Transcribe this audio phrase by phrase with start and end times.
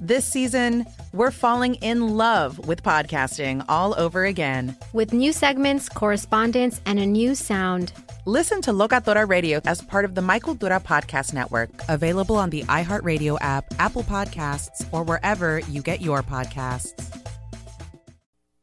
[0.00, 4.76] This season, we're falling in love with podcasting all over again.
[4.92, 7.92] With new segments, correspondence, and a new sound.
[8.26, 12.64] Listen to Locatora Radio as part of the My Cultura Podcast Network, available on the
[12.64, 16.92] iHeartRadio app, Apple Podcasts, or wherever you get your podcasts.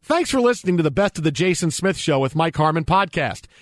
[0.03, 3.45] Thanks for listening to the Best of the Jason Smith Show with Mike Harmon podcast.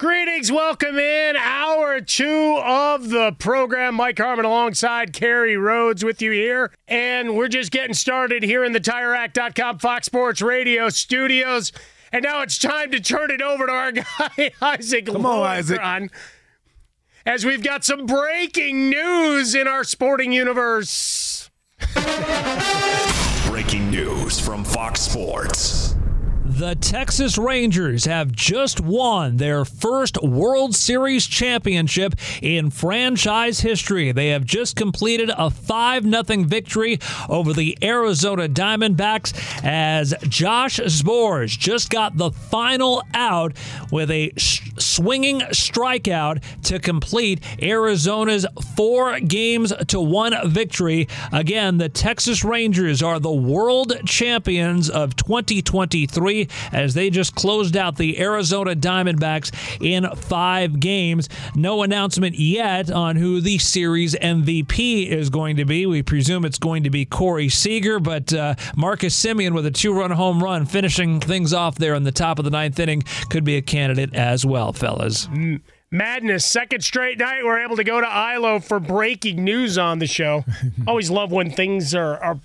[0.00, 3.96] Greetings, welcome in hour two of the program.
[3.96, 6.72] Mike Harmon alongside Kerry Rhodes with you here.
[6.88, 11.70] And we're just getting started here in the TireRack.com Fox Sports Radio studios.
[12.12, 13.92] And now it's time to turn it over to our
[14.38, 16.10] guy, Isaac Come on, Isaac.
[17.26, 21.50] As we've got some breaking news in our sporting universe.
[23.44, 25.89] breaking news from Fox Sports.
[26.60, 34.12] The Texas Rangers have just won their first World Series championship in franchise history.
[34.12, 36.98] They have just completed a 5 0 victory
[37.30, 39.32] over the Arizona Diamondbacks
[39.64, 43.56] as Josh Sborz just got the final out
[43.90, 48.44] with a swinging strikeout to complete Arizona's
[48.76, 51.08] four games to one victory.
[51.32, 57.96] Again, the Texas Rangers are the world champions of 2023 as they just closed out
[57.96, 59.50] the Arizona Diamondbacks
[59.80, 61.28] in five games.
[61.54, 65.86] No announcement yet on who the series MVP is going to be.
[65.86, 69.92] We presume it's going to be Corey Seager, but uh, Marcus Semien with a two
[69.92, 73.44] run home run finishing things off there in the top of the ninth inning could
[73.44, 75.26] be a candidate as well, fellas.
[75.26, 75.60] Mm
[75.90, 76.44] madness.
[76.44, 80.44] Second straight night, we're able to go to ILO for breaking news on the show.
[80.86, 82.38] Always love when things are, are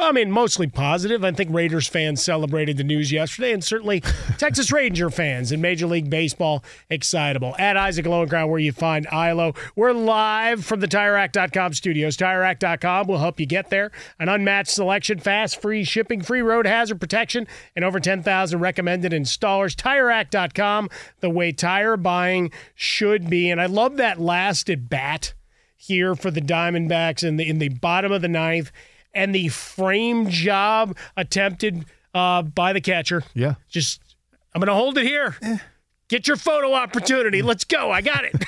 [0.00, 1.22] well, I mean, mostly positive.
[1.22, 4.00] I think Raiders fans celebrated the news yesterday, and certainly
[4.38, 7.54] Texas Ranger fans and Major League Baseball excitable.
[7.58, 9.52] At Isaac Lowenkron, where you find ILO.
[9.76, 12.16] We're live from the TireRack.com studios.
[12.16, 13.92] TireRack.com will help you get there.
[14.18, 17.46] An unmatched selection, fast, free shipping, free road hazard protection,
[17.76, 19.76] and over 10,000 recommended installers.
[19.76, 20.88] TireRack.com,
[21.20, 23.50] the way tire buying should be.
[23.50, 25.34] And I love that last at bat
[25.76, 28.72] here for the Diamondbacks in the in the bottom of the ninth
[29.14, 31.84] and the frame job attempted
[32.14, 33.22] uh, by the catcher.
[33.34, 33.54] Yeah.
[33.68, 34.00] Just,
[34.54, 35.36] I'm going to hold it here.
[35.42, 35.58] Eh.
[36.08, 37.40] Get your photo opportunity.
[37.40, 37.90] Let's go.
[37.90, 38.44] I got it.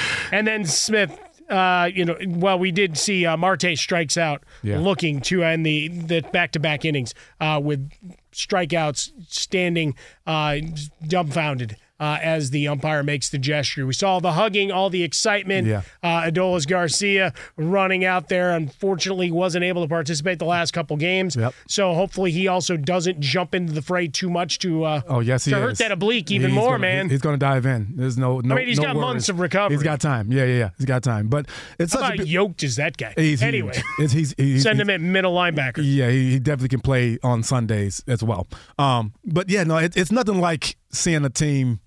[0.32, 1.18] and then Smith,
[1.50, 4.78] uh, you know, well, we did see uh, Marte strikes out, yeah.
[4.78, 7.90] looking to end the the back to back innings uh, with
[8.32, 9.96] strikeouts, standing
[10.26, 10.58] uh,
[11.06, 13.86] dumbfounded uh, as the umpire makes the gesture.
[13.86, 15.66] We saw the hugging, all the excitement.
[15.66, 15.82] Yeah.
[16.02, 18.50] Uh, Adolis Garcia running out there.
[18.52, 21.36] Unfortunately, wasn't able to participate the last couple games.
[21.36, 21.54] Yep.
[21.68, 25.44] So hopefully he also doesn't jump into the fray too much to uh, oh yes
[25.44, 25.62] he to is.
[25.62, 27.08] hurt that oblique even more, gonna, man.
[27.08, 27.94] He's going to dive in.
[27.96, 28.54] There's no no.
[28.54, 29.06] I mean, he's no got worries.
[29.06, 29.76] months of recovery.
[29.76, 30.30] He's got time.
[30.30, 30.70] Yeah, yeah, yeah.
[30.76, 31.28] He's got time.
[31.28, 31.46] But
[31.78, 33.14] it's How such about a, yoked is that guy?
[33.16, 35.78] He's anyway, he's, he's, he's, send him at middle linebacker.
[35.78, 38.46] Yeah, he, he, definitely can play on Sundays as well.
[38.78, 41.80] Um, but yeah, no, it, it's nothing like seeing a team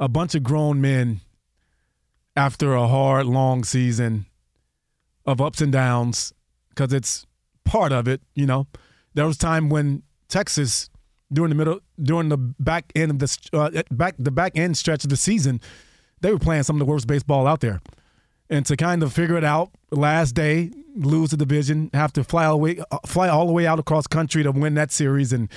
[0.00, 1.20] a bunch of grown men
[2.36, 4.26] after a hard, long season
[5.26, 6.32] of ups and downs,
[6.70, 7.26] because it's
[7.64, 8.20] part of it.
[8.34, 8.66] You know,
[9.14, 10.88] there was time when Texas
[11.32, 15.04] during the middle, during the back end of the uh, back the back end stretch
[15.04, 15.60] of the season,
[16.20, 17.80] they were playing some of the worst baseball out there,
[18.48, 22.46] and to kind of figure it out last day, lose the division, have to fly
[22.46, 25.32] all the way, uh, fly all the way out across country to win that series,
[25.32, 25.50] and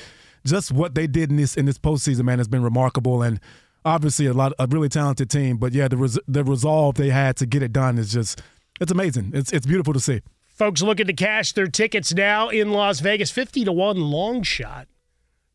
[0.46, 3.40] just what they did in this in this postseason, man, has been remarkable and
[3.86, 7.36] obviously a lot a really talented team, but yeah, the res- the resolve they had
[7.38, 8.42] to get it done is just
[8.80, 9.32] it's amazing.
[9.34, 10.22] It's it's beautiful to see.
[10.48, 14.88] Folks looking to cash their tickets now in Las Vegas, fifty to one long shot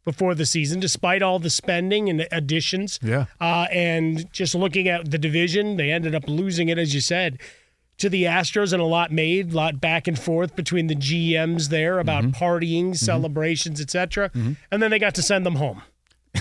[0.05, 2.99] before the season, despite all the spending and additions.
[3.03, 3.27] Yeah.
[3.41, 7.41] Uh, and just looking at the division, they ended up losing it, as you said,
[7.99, 11.71] to the Astros, and a lot made, a lot back and forth between the GMs
[11.71, 12.45] there about Mm-hmm.
[12.45, 14.31] partying, celebrations, etc.
[14.71, 15.83] And then they got to send them home.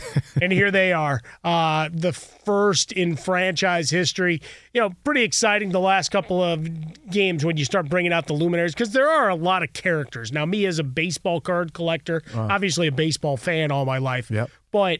[0.41, 4.41] and here they are, uh, the first in franchise history.
[4.73, 6.67] You know, pretty exciting the last couple of
[7.09, 10.31] games when you start bringing out the luminaries because there are a lot of characters.
[10.31, 14.49] Now, me as a baseball card collector, obviously a baseball fan all my life, Yep.
[14.71, 14.99] but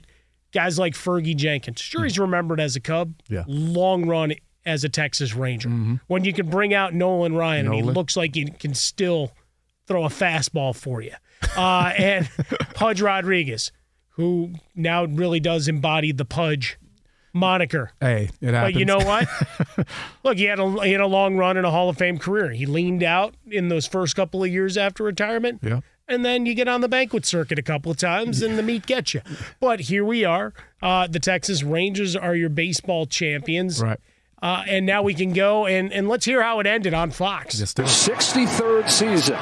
[0.54, 3.44] guys like Fergie Jenkins, sure he's remembered as a Cub, Yeah.
[3.48, 4.34] long run
[4.66, 5.70] as a Texas Ranger.
[6.08, 9.32] When you can bring out Nolan Ryan, and he looks like he can still
[9.88, 11.12] throw a fastball for you,
[11.56, 12.28] uh, and
[12.74, 13.72] Pudge Rodriguez,
[14.16, 16.78] who now really does embody the Pudge
[17.34, 17.92] moniker.
[18.00, 18.74] Hey, it happens.
[18.74, 19.28] But you know what?
[20.24, 22.52] Look, he had a he had a long run and a Hall of Fame career.
[22.52, 25.60] He leaned out in those first couple of years after retirement.
[25.62, 25.82] Yeah.
[26.08, 28.86] And then you get on the banquet circuit a couple of times and the meat
[28.86, 29.22] gets you.
[29.60, 30.54] But here we are.
[30.82, 33.82] Uh, the Texas Rangers are your baseball champions.
[33.82, 34.00] Right.
[34.42, 37.58] Uh, and now we can go and, and let's hear how it ended on Fox.
[37.58, 39.36] Just do 63rd season.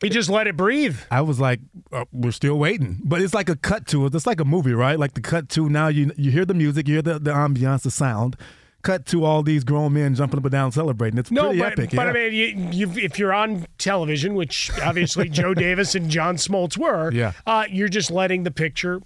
[0.00, 0.98] He just let it breathe.
[1.10, 1.60] I was like,
[1.90, 4.14] uh, we're still waiting, but it's like a cut to it.
[4.14, 4.98] It's like a movie, right?
[4.98, 7.82] Like the cut to now you you hear the music, you hear the the ambiance,
[7.82, 8.36] the sound.
[8.82, 11.18] Cut to all these grown men jumping up and down celebrating.
[11.18, 11.90] It's No, pretty but, epic.
[11.96, 12.08] but yeah.
[12.10, 16.78] I mean, you, you, if you're on television, which obviously Joe Davis and John Smoltz
[16.78, 17.32] were, Yeah.
[17.46, 19.00] uh, you're just letting the picture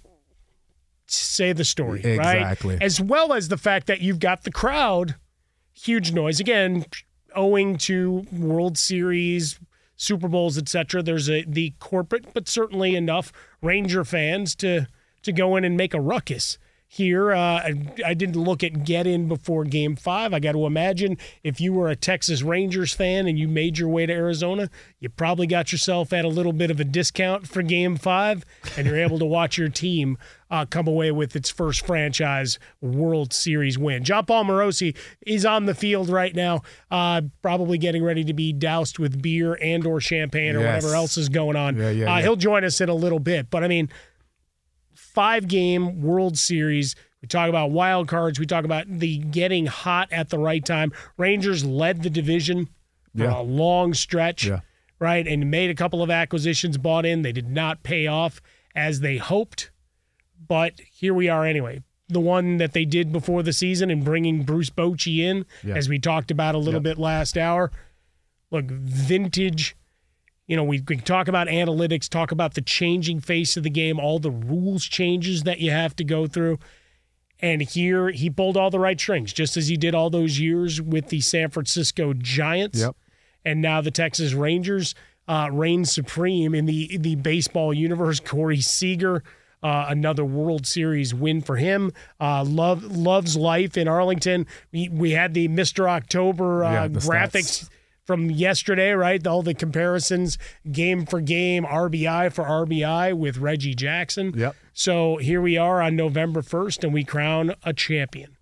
[1.07, 2.37] say the story, right?
[2.37, 2.77] Exactly.
[2.79, 5.15] As well as the fact that you've got the crowd,
[5.73, 6.85] huge noise again,
[7.35, 9.59] owing to World Series,
[10.01, 11.03] Super Bowls, etc.
[11.03, 13.31] There's a the corporate, but certainly enough
[13.61, 14.87] Ranger fans to
[15.21, 16.57] to go in and make a ruckus.
[16.93, 17.73] Here, uh, I,
[18.05, 20.33] I didn't look at get in before Game Five.
[20.33, 23.87] I got to imagine if you were a Texas Rangers fan and you made your
[23.87, 27.61] way to Arizona, you probably got yourself at a little bit of a discount for
[27.61, 28.43] Game Five,
[28.75, 30.17] and you're able to watch your team
[30.49, 34.03] uh, come away with its first franchise World Series win.
[34.03, 34.93] Jon Paul Morosi
[35.25, 36.59] is on the field right now,
[36.91, 40.83] uh, probably getting ready to be doused with beer and or champagne or Yes.
[40.83, 41.77] whatever else is going on.
[41.77, 42.21] Yeah, yeah, uh, yeah.
[42.23, 43.87] He'll join us in a little bit, but I mean,
[45.13, 46.95] five game World Series.
[47.21, 48.39] We talk about wild cards.
[48.39, 50.91] We talk about the getting hot at the right time.
[51.17, 52.65] Rangers led the division
[53.15, 53.39] for Yeah.
[53.39, 54.61] a long stretch, Yeah.
[54.99, 55.27] right?
[55.27, 57.21] And made a couple of acquisitions, bought in.
[57.21, 58.41] They did not pay off
[58.75, 59.69] as they hoped,
[60.47, 61.81] but here we are anyway.
[62.07, 65.75] The one that they did before the season and bringing Bruce Bochy in, Yeah.
[65.75, 67.71] as we talked about a little bit last hour.
[68.49, 69.75] Look, vintage
[70.47, 73.69] you know, we, we can talk about analytics, talk about the changing face of the
[73.69, 76.59] game, all the rules changes that you have to go through.
[77.39, 80.79] And here he pulled all the right strings, just as he did all those years
[80.79, 82.79] with the San Francisco Giants.
[82.79, 82.95] Yep.
[83.43, 84.93] And now the Texas Rangers
[85.27, 88.19] uh, reign supreme in the in the baseball universe.
[88.19, 89.23] Corey Seager,
[89.63, 91.91] uh, another World Series win for him.
[92.19, 94.45] Uh, love loves life in Arlington.
[94.71, 97.69] We, we had the Mister October uh, Yeah, the graphics stats.
[98.11, 99.25] From yesterday, right?
[99.25, 100.37] All the comparisons,
[100.69, 104.33] game for game, RBI for RBI with Reggie Jackson.
[104.35, 104.53] Yep.
[104.73, 108.35] So here we are on November 1st, and we crown a champion.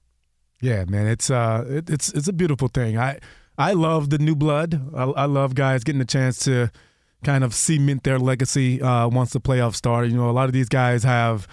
[0.60, 2.98] Yeah, man, it's uh, it, it's it's a beautiful thing.
[2.98, 3.20] I
[3.60, 4.90] I love the new blood.
[4.96, 6.72] I, I love guys getting a chance to
[7.24, 10.08] kind of cement their legacy uh, once the playoffs start.
[10.08, 11.48] You know, a lot of these guys have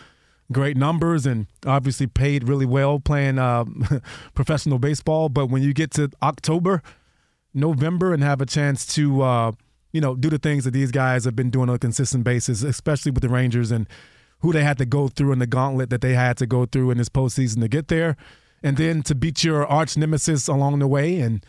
[0.50, 3.66] great numbers and obviously paid really well playing uh,
[4.34, 5.28] professional baseball.
[5.28, 6.82] But when you get to October,
[7.56, 9.52] November, and have a chance to uh,
[9.92, 12.62] you know do the things that these guys have been doing on a consistent basis,
[12.62, 13.88] especially with the Rangers and
[14.40, 16.90] who they had to go through and the gauntlet that they had to go through
[16.90, 18.16] in this postseason to get there,
[18.62, 21.44] and then to beat your arch nemesis along the way and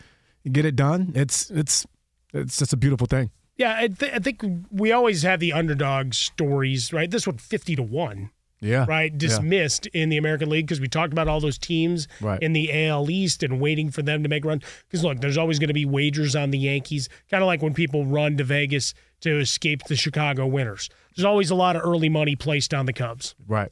[0.50, 1.12] get it done.
[1.14, 1.86] It's it's
[2.32, 3.30] it's just a beautiful thing.
[3.58, 7.10] Yeah, I, th- I think we always have the underdog stories, right?
[7.10, 8.84] This one 50 to 1, Yeah.
[8.88, 9.12] right?
[9.12, 9.18] Yeah.
[9.18, 12.42] Dismissed in the American League because we talked about all those teams Right.
[12.42, 14.62] in the AL East and waiting for them to make run.
[14.88, 17.74] Because look, there's always going to be wagers on the Yankees, kind of like when
[17.74, 20.88] people run to Vegas to escape the Chicago winners.
[21.16, 23.34] There's always a lot of early money placed on the Cubs.
[23.46, 23.70] Right.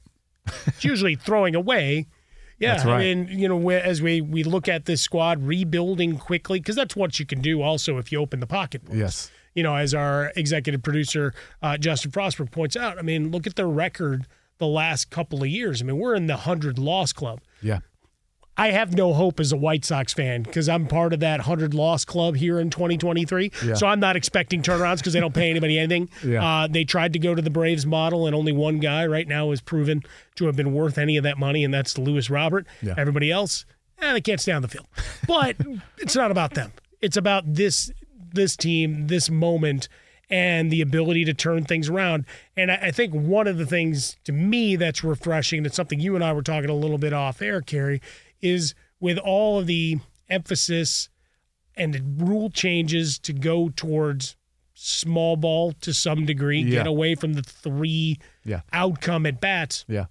[0.66, 2.06] It's usually throwing away.
[2.58, 2.94] Yeah, right.
[2.94, 6.96] I mean, you know, as we we look at this squad rebuilding quickly, because that's
[6.96, 7.60] what you can do.
[7.60, 9.30] Also, if you open the pocketbooks, Yes.
[9.54, 13.56] You know, as our executive producer uh, Justin Frostberg points out, I mean, look at
[13.56, 14.26] their record
[14.58, 15.82] the last couple of years.
[15.82, 17.40] I mean, we're in the 100 loss club.
[17.62, 17.80] Yeah.
[18.58, 21.74] I have no hope as a White Sox fan because I'm part of that 100
[21.74, 23.52] loss club here in 2023.
[23.62, 23.74] Yeah.
[23.74, 26.08] So I'm not expecting turnarounds because they don't pay anybody anything.
[26.26, 26.44] Yeah.
[26.44, 29.50] Uh, they tried to go to the Braves model, and only one guy right now
[29.52, 30.02] is proven
[30.36, 32.66] to have been worth any of that money, and that's Lewis Robert.
[32.82, 32.94] Yeah.
[32.96, 33.64] Everybody else,
[34.00, 34.86] eh, they can't stay on the field.
[35.28, 35.56] But
[35.98, 36.72] it's not about them.
[37.00, 37.92] It's about this
[38.32, 39.88] this team, this moment,
[40.28, 42.24] and the ability to turn things around.
[42.56, 46.00] And I, I think one of the things to me that's refreshing, and it's something
[46.00, 48.00] you and I were talking a little bit off air, Kerry,
[48.40, 51.08] is with all of the emphasis
[51.76, 54.36] and the rule changes to go towards
[54.74, 56.70] small ball to some degree, Yeah.
[56.78, 58.60] get away from the three Yeah.
[58.72, 59.84] outcome at bats.
[59.88, 60.06] Yeah.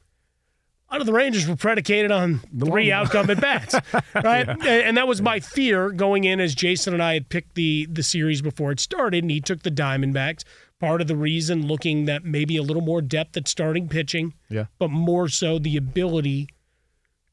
[0.96, 3.76] Lot of the Rangers were predicated on three outcome at bats,
[4.16, 4.48] right?
[4.48, 7.86] And, and that was my fear going in as Jason and I had picked the
[7.92, 10.46] the series before it started, and he took the Diamondbacks.
[10.80, 14.68] Part of the reason, looking that maybe a little more depth at starting pitching, Yeah.
[14.80, 16.48] but more so the ability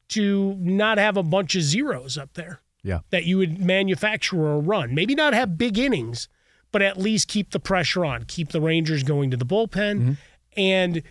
[0.09, 2.99] to not have a bunch of zeros up there Yeah.
[3.11, 4.93] that you would manufacture a run.
[4.93, 6.27] Maybe not have big innings,
[6.73, 10.13] but at least keep the pressure on, keep the Rangers going to the bullpen, mm-hmm.
[10.57, 11.01] and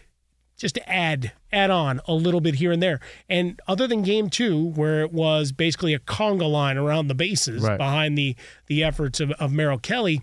[0.63, 3.01] just add add on a little bit here and there.
[3.29, 7.63] And other than game two, where it was basically a conga line around the bases
[7.63, 7.77] Right.
[7.77, 8.35] behind the
[8.69, 10.23] the efforts of, of Merrill Kelly,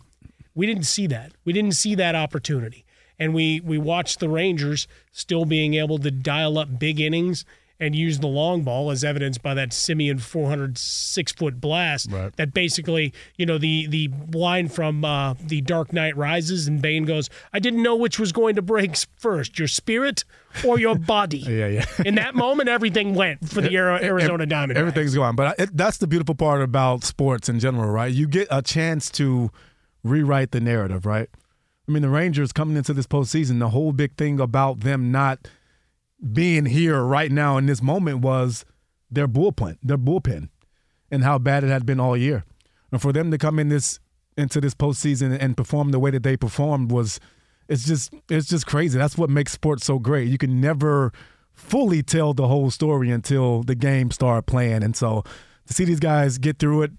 [0.56, 1.34] we didn't see that.
[1.46, 2.84] We didn't see that opportunity.
[3.20, 7.46] And we we watched the Rangers still being able to dial up big innings
[7.80, 12.36] and use the long ball as evidenced by that Semien 406 foot blast Right.
[12.36, 17.06] that basically, you know, the the line from uh, the Dark Knight Rises and Bane
[17.06, 20.24] goes, I didn't know which was going to break first, your spirit
[20.66, 21.38] or your body.
[21.40, 21.86] Yeah, yeah.
[22.06, 24.76] In that moment, everything went for the Ari- Arizona Diamondbacks.
[24.76, 28.12] Everything's going, but it, that's the beautiful part about sports in general, right?
[28.12, 29.52] You get a chance to
[30.04, 31.30] rewrite the narrative, right?
[31.88, 35.48] I mean, the Rangers coming into this postseason, the whole big thing about them not
[36.34, 38.66] being here right now in this moment was
[39.10, 40.50] their bullpen, their bullpen,
[41.12, 42.46] and how bad it had been all year.
[42.92, 44.00] And for them to come in this
[44.38, 47.20] into this postseason and perform the way that they performed was
[47.68, 48.98] it's just it's just crazy.
[48.98, 50.28] That's what makes sports so great.
[50.30, 51.12] You can never
[51.54, 54.84] fully tell the whole story until the game start playing.
[54.84, 55.24] And so
[55.68, 56.92] to see these guys get through it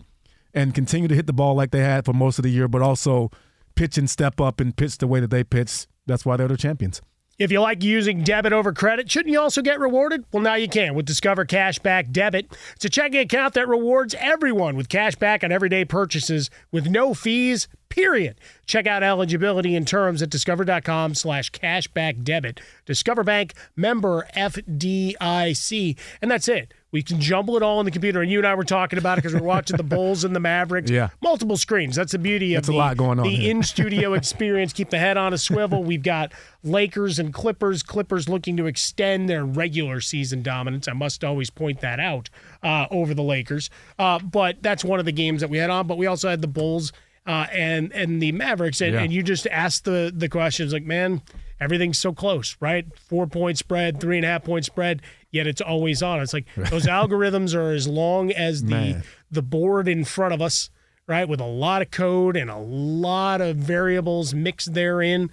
[0.53, 2.83] and continue to hit the ball like they had for most of the year, but
[2.83, 3.31] also
[3.75, 6.57] pitch and step up and pitch the way that they pitch, that's why they're the
[6.57, 7.01] champions.
[7.41, 10.27] If you like using debit over credit, shouldn't you also get rewarded?
[10.31, 12.55] Well, now you can with Discover Cashback Debit.
[12.77, 17.15] It's a checking account that rewards everyone with cash back on everyday purchases with no
[17.15, 18.39] fees, period.
[18.67, 22.61] Check out eligibility and terms at discover.com slash cashback debit.
[22.85, 25.97] Discover Bank member FDIC.
[26.21, 26.75] And that's it.
[26.93, 28.21] We can jumble it all on the computer.
[28.21, 30.41] And you and I were talking about it because we're watching the Bulls and the
[30.41, 30.91] Mavericks.
[31.01, 31.11] Yeah.
[31.23, 31.95] Multiple screens.
[31.95, 34.73] That's the beauty of That's a the, lot going on the in studio experience.
[34.73, 35.85] Keep the head on a swivel.
[35.85, 36.33] We've got
[36.65, 37.83] Lakers and Clippers.
[37.85, 40.89] Clippers looking to extend their regular season dominance.
[40.89, 42.29] I must always point that out
[42.63, 43.71] uh, over the Lakers.
[43.99, 45.87] Uh, but that's one of the games that we had on.
[45.87, 46.93] But we also had the Bulls
[47.27, 48.81] uh, and and the Mavericks.
[48.81, 49.03] And, Yeah.
[49.03, 51.23] and you just asked the the questions like, man,
[51.61, 52.85] everything's so close, right?
[52.99, 55.03] Four point spread, three and a half point spread.
[55.31, 56.21] Yet it's always on.
[56.21, 59.03] It's like those algorithms are as long as the Man.
[59.31, 60.71] the board in front of us,
[61.07, 61.29] right?
[61.29, 65.31] With a lot of code and a lot of variables mixed therein.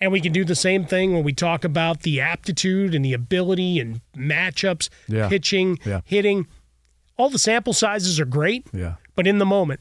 [0.00, 3.12] And we can do the same thing when we talk about the aptitude and the
[3.12, 5.28] ability and matchups, Yeah.
[5.28, 6.00] pitching, Yeah.
[6.04, 6.46] hitting.
[7.16, 8.94] All the sample sizes are great, Yeah.
[9.14, 9.80] but in the moment,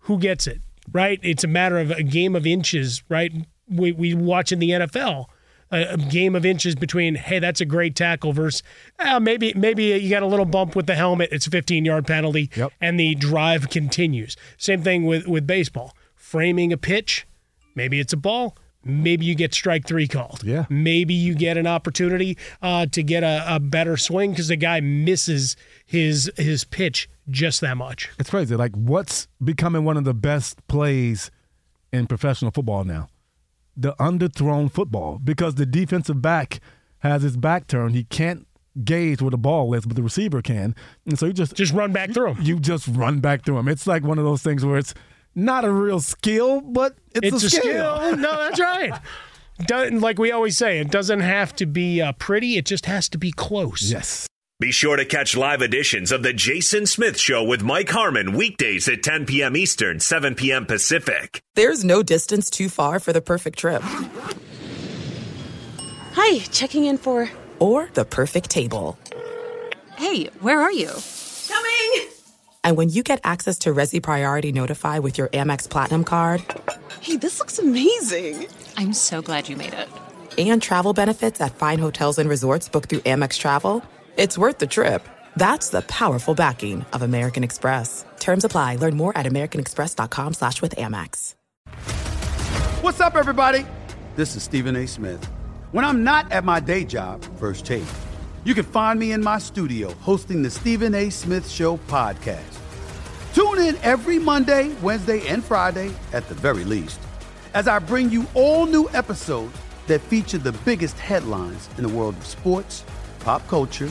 [0.00, 0.60] who gets it,
[0.92, 1.18] right?
[1.22, 3.32] It's a matter of a game of inches, right?
[3.68, 5.26] We, we watch in the NFL.
[5.72, 8.62] A, game of inches between, hey, that's a great tackle versus
[8.98, 11.28] uh, maybe maybe you got a little bump with the helmet.
[11.30, 12.72] It's a 15 yard penalty, Yep.
[12.80, 14.36] and the drive continues.
[14.58, 15.94] Same thing with with baseball.
[16.16, 17.26] Framing a pitch,
[17.74, 18.56] maybe it's a ball.
[18.82, 20.42] Maybe you get strike three called.
[20.42, 20.64] Yeah.
[20.70, 24.80] Maybe you get an opportunity uh, to get a, a better swing because the guy
[24.80, 28.08] misses his his pitch just that much.
[28.18, 28.56] It's crazy.
[28.56, 31.30] Like, what's becoming one of the best plays
[31.92, 33.08] in professional football now?
[33.80, 36.60] The underthrown football because the defensive back
[36.98, 37.94] has his back turned.
[37.94, 38.46] He can't
[38.84, 40.74] gauge where the ball is, but the receiver can.
[41.06, 42.42] And so you just Just run back through him.
[42.42, 43.68] you just run back through him.
[43.68, 44.92] It's like one of those things where it's
[45.34, 48.16] not a real skill, but it's, It's a skill.
[48.16, 48.92] No, that's right.
[49.66, 52.56] Do- like we always say, it doesn't have to be uh, pretty.
[52.56, 53.90] It just has to be close.
[53.90, 54.26] Yes.
[54.60, 58.88] Be sure to catch live editions of The Jason Smith Show with Mike Harmon weekdays
[58.88, 59.56] at 10 p.m.
[59.56, 60.66] Eastern, 7 p.m.
[60.66, 61.42] Pacific.
[61.54, 63.82] There's no distance too far for the perfect trip
[66.12, 67.30] Hi, checking in for.
[67.58, 68.98] or the perfect table.
[69.96, 70.90] Hey, where are you?
[71.48, 72.08] Coming!
[72.62, 76.42] And when you get access to Resy Priority Notify with your Amex Platinum card,
[77.00, 78.46] Hey, this looks amazing!
[78.76, 79.88] I'm so glad you made it.
[80.36, 83.82] and travel benefits at fine hotels and resorts booked through Amex Travel,
[84.20, 85.02] it's worth the trip.
[85.36, 88.04] That's the powerful backing of American Express.
[88.18, 88.76] Terms apply.
[88.76, 91.34] Learn more at americanexpress.com slash with Amex.
[92.82, 93.64] What's up, everybody?
[94.16, 94.86] This is Stephen A.
[94.86, 95.24] Smith.
[95.72, 97.84] When I'm not at my day job, First Take,
[98.44, 101.08] you can find me in my studio hosting the Stephen A.
[101.08, 102.58] Smith Show podcast.
[103.32, 107.00] Tune in every Monday, Wednesday, and Friday, at the very least,
[107.54, 112.16] as I bring you all new episodes that feature the biggest headlines in the world
[112.16, 112.84] of sports,
[113.20, 113.90] pop culture,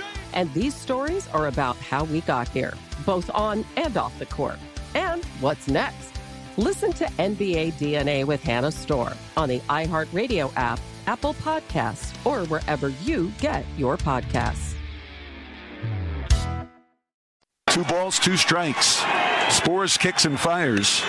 [0.33, 2.73] And these stories are about how we got here,
[3.05, 4.59] both on and off the court.
[4.95, 6.15] And what's next?
[6.57, 12.89] Listen to NBA DNA with Hannah Storm on the iHeartRadio app, Apple Podcasts, or wherever
[13.03, 14.75] you get your podcasts.
[17.67, 18.99] Two balls, two strikes.
[19.47, 21.01] Sborz kicks and fires.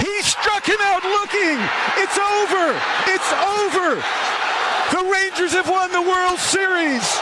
[0.00, 1.58] He struck him out looking.
[1.96, 2.80] It's over.
[3.06, 4.02] It's over.
[4.90, 7.20] The Rangers have won the World Series.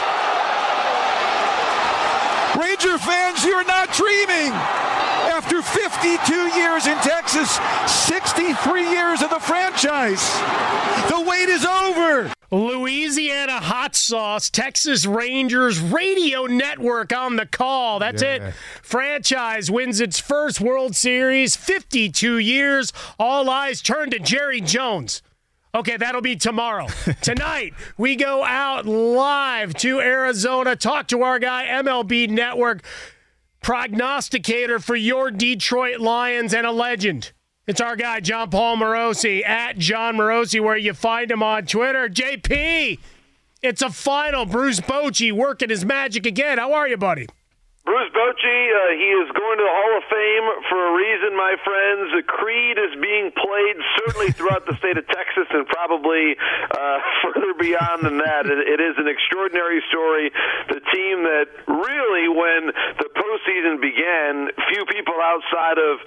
[2.83, 4.51] Ranger fans, you're not dreaming.
[4.51, 10.19] After 52 years in Texas, 63 years of the franchise,
[11.07, 12.31] the wait is over.
[12.49, 17.99] Louisiana hot sauce, Texas Rangers radio network on the call.
[17.99, 18.47] That's Yeah.
[18.47, 18.53] it.
[18.81, 22.91] Franchise wins its first World Series, 52 years.
[23.19, 25.21] All eyes turn to Jerry Jones.
[25.73, 26.87] Okay, that'll be tomorrow.
[27.21, 32.83] Tonight, we go out live to Arizona, talk to our guy, MLB Network,
[33.61, 37.31] prognosticator for your Detroit Lions and a legend.
[37.67, 42.09] It's our guy, Jon Paul Morosi, at Jon Morosi, where you find him on Twitter.
[42.09, 42.99] JP,
[43.61, 44.45] it's a final.
[44.45, 46.57] Bruce Bochy working his magic again.
[46.57, 47.27] How are you, buddy?
[47.81, 51.57] Bruce Bochy, uh, he is going to the Hall of Fame for a reason, my
[51.65, 52.13] friends.
[52.13, 57.57] The Creed is being played certainly throughout the state of Texas and probably uh, further
[57.57, 58.45] beyond than that.
[58.45, 60.29] It, it is an extraordinary story.
[60.69, 62.69] The team that really, when
[63.01, 65.97] the postseason began, few people outside of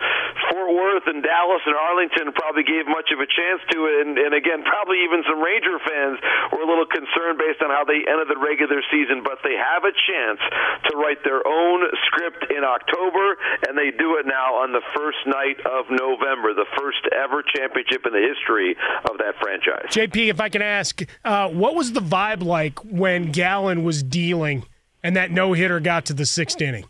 [0.55, 4.07] Fort Worth and Dallas and Arlington probably gave much of a chance to it.
[4.07, 6.23] And, and again, probably even some Ranger fans
[6.55, 9.27] were a little concerned based on how they ended the regular season.
[9.27, 10.39] But they have a chance
[10.87, 11.64] to write their own
[12.07, 13.37] script in October,
[13.69, 18.07] and they do it now on the first night of November, the first ever championship
[18.07, 18.77] in the history
[19.11, 19.87] of that franchise.
[19.91, 24.65] JP, if I can ask, uh, what was the vibe like when Gallen was dealing
[25.03, 26.85] and that no hitter got to the sixth inning?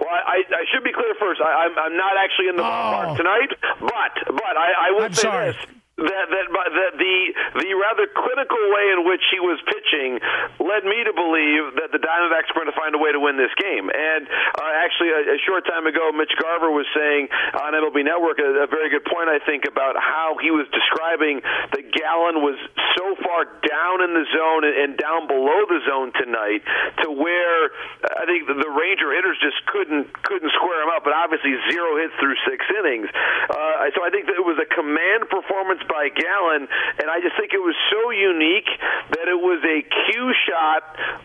[0.00, 1.40] Well, I, I should be clear first.
[1.44, 5.12] I, I'm, I'm not actually in the ballpark tonight, but but I, I will I'm
[5.12, 5.52] say sorry.
[5.52, 5.66] this.
[5.98, 7.16] That, that that the
[7.58, 10.22] the rather clinical way in which he was pitching
[10.62, 13.34] led me to believe that the Diamondbacks were going to find a way to win
[13.34, 13.90] this game.
[13.90, 18.38] And uh, actually, a, a short time ago, Mitch Garver was saying on MLB Network
[18.38, 22.54] a, a very good point, I think, about how he was describing that Gallen was
[22.94, 26.62] so far down in the zone and, and down below the zone tonight
[27.02, 27.74] to where
[28.06, 31.02] I think the, the Ranger hitters just couldn't couldn't square him up.
[31.02, 33.10] But obviously, zero hits through six innings.
[33.50, 37.36] Uh, so I think that it was a command performance by Gallen, and I just
[37.36, 38.68] think it was so unique
[39.16, 40.82] that it was a cue shot,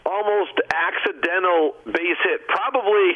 [0.07, 2.47] almost accidental base hit.
[2.47, 3.09] Probably,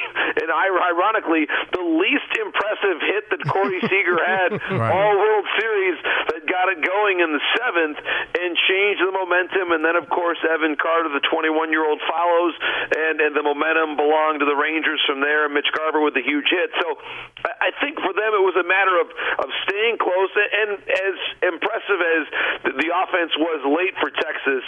[0.43, 4.91] and ironically, the least impressive hit that Corey Seager had Right.
[4.91, 5.97] all World Series
[6.33, 9.71] that got it going in the seventh and changed the momentum.
[9.71, 12.53] And then, of course, Evan Carter, the 21 year old, follows,
[12.93, 15.45] and, and the momentum belonged to the Rangers from there.
[15.45, 16.69] And Mitch Garver with a huge hit.
[16.81, 16.87] So
[17.47, 19.07] I think for them it was a matter of,
[19.45, 20.31] of staying close.
[20.35, 22.23] And as impressive as
[22.63, 24.63] the offense was late for Texas,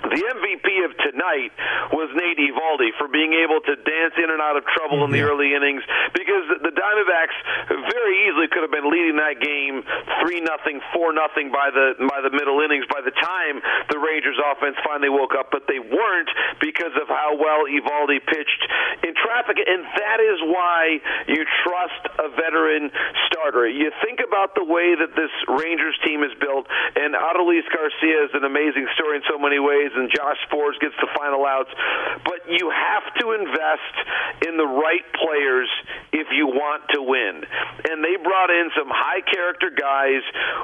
[0.00, 1.52] the MVP of tonight
[1.92, 5.22] was Nate Eovaldi for being able to dance in and out of trouble in the
[5.22, 5.84] early innings
[6.16, 7.36] because the Diamondbacks
[7.68, 9.84] very easily could have been leading that game
[10.20, 13.60] three nothing, four nothing by the by the middle innings by the time
[13.92, 18.62] the Rangers offense finally woke up, but they weren't because of how well Eovaldi pitched
[19.06, 22.90] in traffic, and that is why you trust a veteran
[23.28, 23.68] starter.
[23.68, 28.32] You think about the way that this Rangers team is built, and Adolis Garcia is
[28.34, 31.70] an amazing story in so many ways and Josh Sborz gets the final outs.
[32.24, 33.94] But you have to invest
[34.48, 35.68] in the right players
[36.12, 37.42] if you want to win.
[37.88, 40.22] And they brought in some high character guys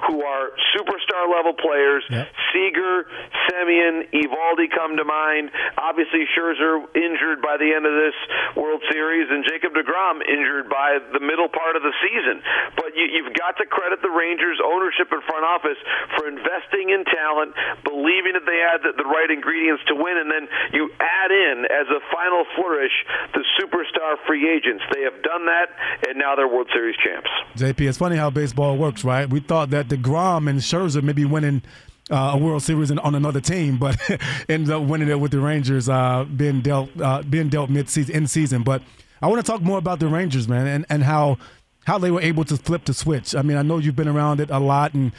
[0.08, 2.04] who are superstar level players.
[2.10, 2.28] Yep.
[2.52, 3.06] Seager,
[3.48, 5.50] Semien, Eovaldi come to mind.
[5.78, 8.16] Obviously, Scherzer injured by the end of this
[8.56, 12.42] World Series, and Jacob DeGrom injured by the middle part of the season.
[12.76, 15.80] But you, you've got to credit the Rangers ownership and front office
[16.16, 20.30] for investing in talent, believing that they had the, the right ingredients to win, and
[20.30, 22.92] then you add in as a final flourish
[23.34, 24.84] the superstar free agents.
[24.94, 25.68] They have done that,
[26.08, 27.30] and now they're World Series champs.
[27.56, 29.28] JP, it's funny how baseball works, right?
[29.28, 31.62] We thought that DeGrom and Scherzer may be winning.
[32.10, 34.00] Uh, a World Series on another team, but
[34.48, 38.14] ended up winning it with the Rangers uh, being dealt uh, being dealt mid season
[38.14, 38.62] in season.
[38.62, 38.80] But
[39.20, 41.36] I want to talk more about the Rangers, man, and, and how
[41.84, 43.34] how they were able to flip the switch.
[43.34, 45.12] I mean, I know you've been around it a lot, and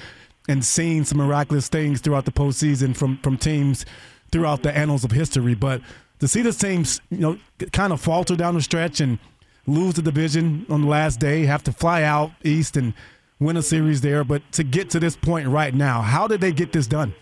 [0.49, 3.85] and seen some miraculous things throughout the postseason from from teams
[4.31, 5.55] throughout the annals of history.
[5.55, 5.81] But
[6.19, 7.37] to see the teams, you know,
[7.71, 9.19] kind of falter down the stretch and
[9.67, 12.93] lose the division on the last day, have to fly out east and
[13.39, 16.51] win a series there, but to get to this point right now, how did they
[16.51, 17.13] get this done?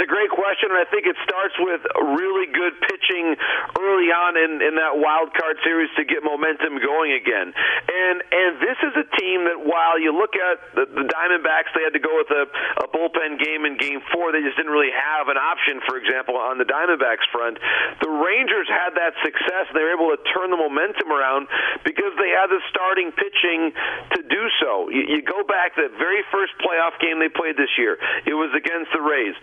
[0.00, 1.84] It's a great question, and I think it starts with
[2.16, 3.36] really good pitching
[3.76, 7.52] early on in, in that wild card series to get momentum going again.
[7.52, 11.84] And and this is a team that while you look at the, the Diamondbacks, they
[11.84, 12.48] had to go with a,
[12.80, 14.32] a bullpen game in Game Four.
[14.32, 17.60] They just didn't really have an option, for example, on the Diamondbacks front.
[18.00, 19.68] The Rangers had that success.
[19.76, 21.44] They were able to turn the momentum around
[21.84, 23.76] because they had the starting pitching
[24.16, 24.88] to do so.
[24.88, 28.00] You, you go back to the very first playoff game they played this year.
[28.24, 29.36] It was against the Rays.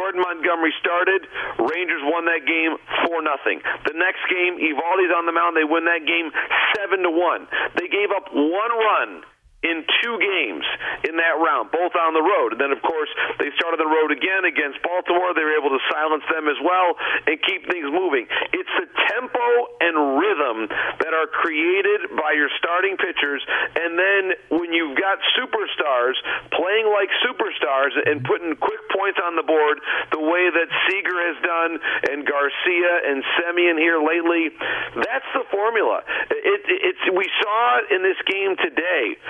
[0.00, 1.28] Jordan Montgomery started.
[1.60, 3.60] Rangers won that game four nothing.
[3.84, 5.60] The next game, Eovaldi's on the mound.
[5.60, 6.32] They win that game
[6.72, 7.44] seven to one.
[7.76, 9.20] They gave up one run
[9.60, 10.64] in two games
[11.04, 12.56] in that round, both on the road.
[12.56, 15.36] And then, of course, they started the road again against Baltimore.
[15.36, 16.96] They were able to silence them as well
[17.28, 18.24] and keep things moving.
[18.56, 19.48] It's the tempo
[19.84, 20.56] and rhythm
[21.04, 23.44] that are created by your starting pitchers.
[23.76, 24.22] And then
[24.64, 26.16] when you've got superstars
[26.56, 29.84] playing like superstars and putting quick points on the board
[30.16, 31.72] the way that Seager has done
[32.08, 34.56] and Garcia and Semien here lately,
[34.96, 36.00] that's the formula.
[36.32, 39.20] It, it's we saw it in this game today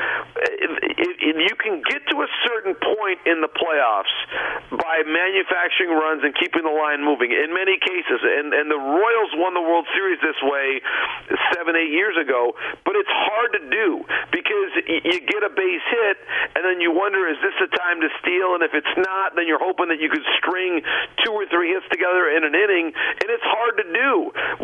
[1.41, 4.15] you can get to a certain point in the playoffs
[4.71, 9.33] by manufacturing runs and keeping the line moving, in many cases, and, and the Royals
[9.39, 10.81] won the World Series this way
[11.55, 12.55] seven, eight years ago,
[12.85, 16.17] but it's hard to do because you get a base hit
[16.57, 18.59] and then you wonder, is this the time to steal?
[18.59, 20.83] And if it's not, then you're hoping that you could string
[21.25, 24.11] two or three hits together in an inning, and it's hard to do.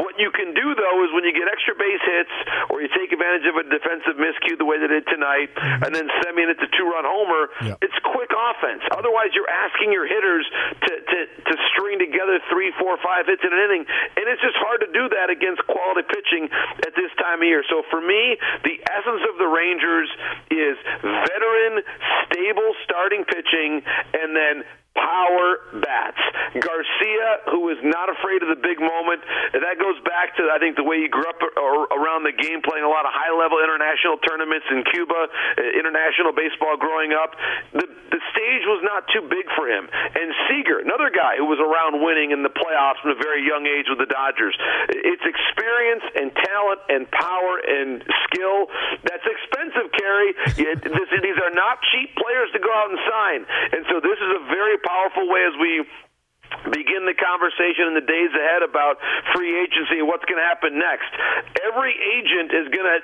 [0.03, 2.35] What you can do, though, is when you get extra base hits
[2.71, 5.85] or you take advantage of a defensive miscue the way they did tonight, Mm-hmm.
[5.85, 7.51] and then Semien it's a two-run homer.
[7.63, 7.79] Yep.
[7.83, 8.83] It's quick offense.
[8.93, 10.47] Otherwise, you're asking your hitters
[10.83, 14.57] to, to to string together three, four, five hits in an inning, and it's just
[14.59, 16.49] hard to do that against quality pitching
[16.83, 17.63] at this time of year.
[17.69, 20.09] So for me, the essence of the Rangers
[20.51, 21.85] is veteran,
[22.27, 23.83] stable starting pitching,
[24.15, 24.55] and then
[24.97, 26.23] power bats.
[26.57, 29.21] Garcia, who is not afraid of the big moment,
[29.53, 31.41] that goes back to I think the way he grew up
[31.93, 36.77] around the game, playing a lot of high-level international tournaments in Cuba, uh, international baseball
[36.81, 37.37] growing up.
[37.77, 39.91] The the stage was not too big for him.
[39.91, 43.67] And Seager, another guy who was around winning in the playoffs from a very young
[43.67, 44.55] age with the Dodgers.
[44.89, 48.71] It's experience and talent and power and skill.
[49.03, 50.33] That's expensive, Kerry.
[50.57, 53.41] these are not cheap players to go out and sign.
[53.75, 55.83] And so this is a very powerful way as we
[56.71, 58.99] begin the conversation in the days ahead about
[59.35, 61.11] free agency and what's going to happen next.
[61.67, 62.99] Every agent is going to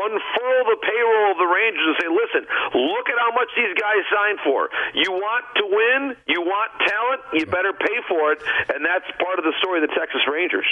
[0.00, 4.02] unfurl the payroll of the Rangers and say, listen, look at how much these guys
[4.08, 4.72] signed for.
[4.96, 8.40] You want to win, you want talent, you better pay for it,
[8.72, 10.66] and that's part of the story of the Texas Rangers.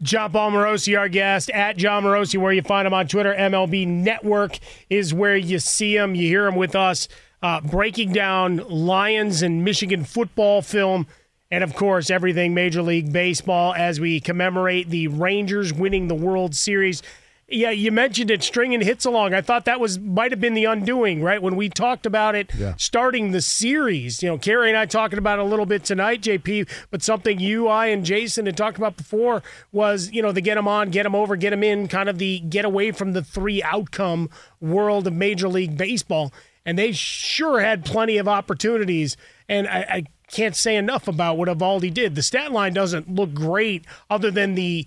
[0.00, 3.34] Jon Paul Morosi, our guest at Jon Morosi, where you find him on Twitter.
[3.34, 6.14] MLB Network is where you see him.
[6.14, 7.08] You hear him with us
[7.42, 11.06] uh, breaking down Lions and Michigan football film.
[11.50, 16.54] And of course, everything Major League Baseball as we commemorate the Rangers winning the World
[16.54, 17.02] Series.
[17.50, 19.32] Yeah, you mentioned it stringing hits along.
[19.32, 21.40] I thought that was might have been the undoing, right?
[21.40, 22.74] When we talked about it Yeah.
[22.76, 24.22] starting the series.
[24.22, 27.40] You know, Kerry and I talking about it a little bit tonight, JP, but something
[27.40, 30.90] you, I, and Jason had talked about before was, you know, the get him on,
[30.90, 34.28] get him over, get him in, kind of the get away from the three outcome
[34.60, 36.30] world of Major League Baseball.
[36.68, 39.16] And they sure had plenty of opportunities.
[39.48, 42.14] And I, I can't say enough about what Eovaldi did.
[42.14, 44.86] The stat line doesn't look great other than the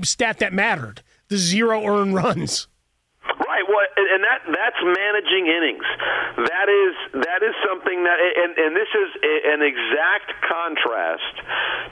[0.00, 2.68] stat that mattered the zero earned runs.
[3.22, 3.64] Right.
[3.68, 5.88] Well, and and that that's managing innings.
[6.36, 6.94] That is
[7.24, 9.10] that is something that, and and this is
[9.54, 11.34] an exact contrast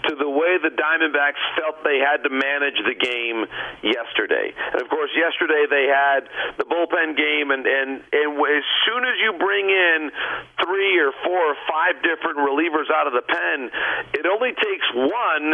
[0.09, 3.47] to the way the Diamondbacks felt they had to manage the game
[3.83, 4.53] yesterday.
[4.73, 6.27] And of course, yesterday they had
[6.59, 10.11] the bullpen game, and and and as soon as you bring in
[10.59, 13.71] three or four or five different relievers out of the pen,
[14.15, 15.47] it only takes one,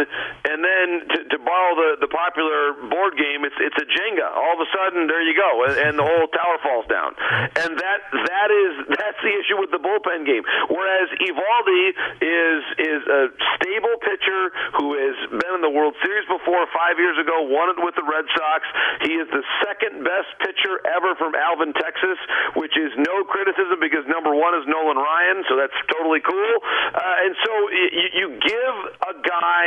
[0.49, 4.27] and then to, to borrow the the popular board game, it's it's a Jenga.
[4.33, 7.13] All of a sudden, there you go, and, and the whole tower falls down.
[7.29, 10.43] And that that is that's the issue with the bullpen game.
[10.69, 11.85] Whereas Eovaldi
[12.21, 13.21] is is a
[13.57, 14.41] stable pitcher
[14.81, 18.05] who has been in the World Series before five years ago, won it with the
[18.05, 18.61] Red Sox.
[19.05, 22.17] He is the second best pitcher ever from Alvin, Texas,
[22.57, 26.53] which is no criticism because number one is Nolan Ryan, so that's totally cool.
[26.93, 29.65] Uh, and so you, you give a guy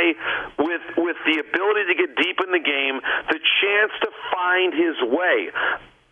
[0.59, 2.99] with with the ability to get deep in the game
[3.31, 5.51] the chance to find his way.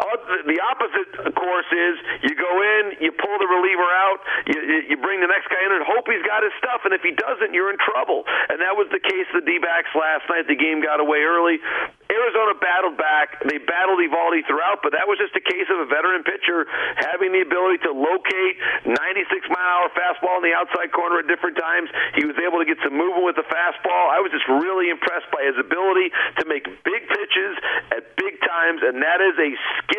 [0.02, 0.18] Uh,
[0.50, 1.94] The opposite, of course, is
[2.26, 4.58] you go in, you pull the reliever out, you,
[4.90, 7.10] you- bring the next guy in and hope he's got his stuff, and if he
[7.12, 8.22] doesn't, you're in trouble.
[8.50, 10.46] And that was the case of the D-backs last night.
[10.46, 11.58] The game got away early.
[12.06, 13.42] Arizona battled back.
[13.50, 16.70] They battled Eovaldi throughout, but that was just a case of a veteran pitcher
[17.02, 21.58] having the ability to locate 96 mile hour fastball in the outside corner at different
[21.58, 21.90] times.
[22.14, 24.06] He was able to get some movement with the fastball.
[24.14, 27.54] I was just really impressed by his ability to make big pitches
[27.96, 29.50] at big times, and that is a
[29.82, 29.91] skill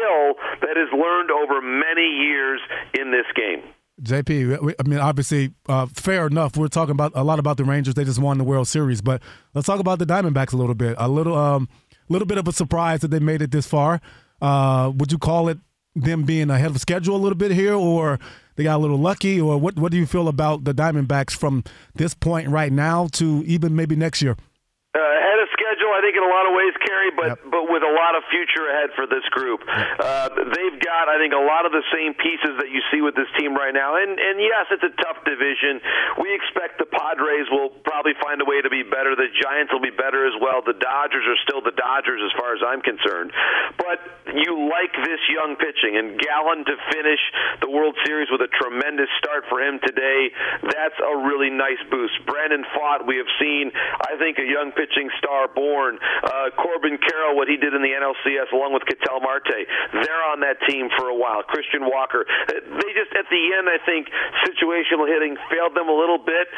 [0.61, 2.61] that is learned over many years
[2.99, 3.63] in this game.
[4.01, 6.57] JP, I mean, obviously, uh, fair enough.
[6.57, 7.95] We're talking about a lot about the Rangers.
[7.95, 9.23] They just won the World Series, but
[9.55, 10.97] let's talk about the Diamondbacks a little bit.
[10.99, 11.69] A little, um,
[12.09, 14.01] little bit of a surprise that they made it this far.
[14.41, 15.59] Uh, would you call it
[15.95, 18.19] them being ahead of schedule a little bit here, or
[18.57, 19.77] they got a little lucky, or what?
[19.77, 21.63] What do you feel about the Diamondbacks from
[21.95, 24.33] this point right now to even maybe next year?
[24.33, 27.87] Uh, ahead of schedule, I think in a lot of ways, Kerry, but but with
[27.87, 29.63] a lot of future ahead for this group.
[29.65, 33.15] Uh, they've got, I think, a lot of the same pieces that you see with
[33.15, 33.97] this team right now.
[33.97, 35.79] And and yes, it's a tough division.
[36.19, 39.15] We expect the Padres will probably find a way to be better.
[39.15, 40.61] The Giants will be better as well.
[40.61, 43.31] The Dodgers are still the Dodgers as far as I'm concerned.
[43.79, 44.03] But
[44.35, 47.23] you like this young pitching, and Gallen to finish
[47.61, 50.31] the World Series with a tremendous start for him today.
[50.63, 52.15] That's a really nice boost.
[52.27, 55.92] Brandon Pfaadt, we have seen, I think, a young pitching star born.
[55.99, 60.41] Uh, Corbin Carroll, what he did in the NLCS along with Ketel Marte, they're on
[60.41, 61.43] that team for a while.
[61.43, 64.09] Christian Walker, Uh, they just at the end, I think,
[64.47, 66.49] situational hitting failed them a little bit.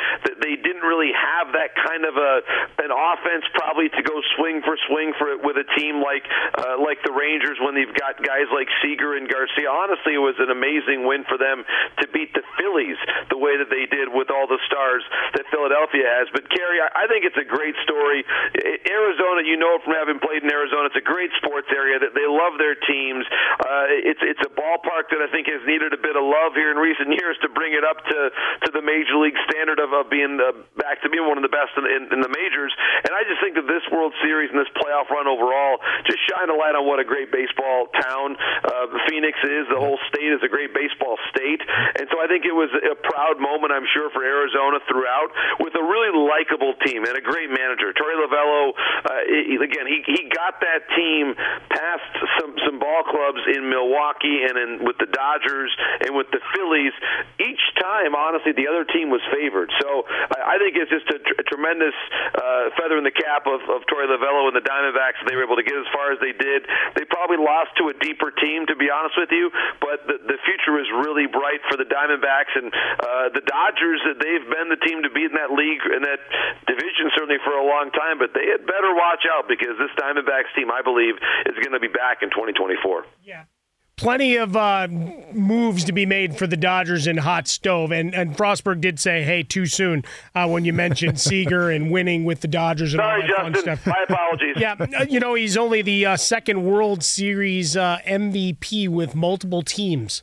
[0.40, 2.32] They didn't really have that kind of a
[2.84, 6.24] an offense probably to go swing for swing for with a team like
[6.58, 9.70] uh, like the Rangers when they've got guys like Seager and Garcia.
[9.70, 11.64] Honestly, it was an amazing win for them
[12.00, 12.98] to beat the Phillies
[13.30, 15.02] the way that they did with all the stars
[15.34, 16.28] that Philadelphia has.
[16.32, 18.24] But Kerry, I think it's a great story.
[18.28, 18.80] I-
[19.24, 21.96] Arizona, you know it from having played in Arizona, it's a great sports area.
[21.96, 23.24] That they love their teams.
[23.56, 26.68] Uh, it's it's a ballpark that I think has needed a bit of love here
[26.68, 28.18] in recent years to bring it up to
[28.68, 31.52] to the major league standard of, of being the, back to being one of the
[31.52, 32.72] best in, in, in the majors.
[33.08, 36.52] And I just think that this World Series and this playoff run overall just shine
[36.52, 39.64] a light on what a great baseball town uh, Phoenix is.
[39.72, 41.64] The whole state is a great baseball state,
[41.96, 45.32] and so I think it was a proud moment, I'm sure, for Arizona throughout
[45.64, 47.94] with a really likable team and a great manager.
[47.96, 49.13] Torey Lovullo, uh,
[49.62, 51.34] again, he he got that team
[51.70, 55.70] past some some ball clubs in Milwaukee and in with the Dodgers
[56.04, 56.94] and with the Phillies.
[57.38, 59.70] Each time, honestly, the other team was favored.
[59.80, 61.96] So I, I think it's just a, tr- a tremendous
[62.34, 65.22] uh, feather in the cap of, of Torey Lovullo and the Diamondbacks.
[65.26, 66.66] They were able to get as far as they did.
[66.94, 69.50] They probably lost to a deeper team, to be honest with you,
[69.80, 74.00] but the, the future is really bright for the Diamondbacks and uh, the Dodgers.
[74.06, 76.20] That they've been the team to beat in that league in that
[76.66, 80.48] division certainly for a long time, but they had better watch out because this Diamondbacks
[80.56, 83.04] team, I believe, is going to be back in 2024.
[83.22, 83.44] Yeah
[83.96, 84.88] plenty of uh,
[85.32, 89.22] moves to be made for the Dodgers in hot stove, and and Frostberg did say,
[89.22, 93.22] "Hey, too soon." Uh, when you mentioned Seager and winning with the Dodgers and Sorry,
[93.22, 93.86] all that fun stuff.
[93.86, 94.56] My apologies.
[94.64, 99.62] Yeah, uh, you know he's only the uh, second World Series uh, MVP with multiple
[99.62, 100.22] teams.